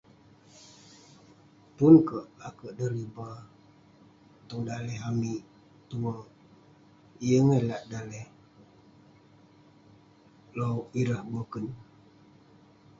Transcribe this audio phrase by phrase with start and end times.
[1.75, 3.27] Pun kek akouk deriba,
[4.47, 5.41] tong daleh amik
[5.89, 6.13] tue.
[7.27, 8.25] Yeng eh lak daleh
[10.57, 11.65] lo- ireh boken.